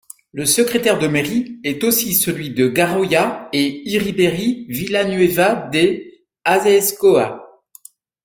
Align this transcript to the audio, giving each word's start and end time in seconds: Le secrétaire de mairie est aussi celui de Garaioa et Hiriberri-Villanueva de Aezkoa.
Le 0.31 0.47
secrétaire 0.47 0.97
de 0.97 1.05
mairie 1.05 1.59
est 1.63 1.83
aussi 1.83 2.15
celui 2.15 2.49
de 2.55 2.67
Garaioa 2.67 3.49
et 3.53 3.87
Hiriberri-Villanueva 3.87 5.69
de 5.71 6.01
Aezkoa. 6.43 7.47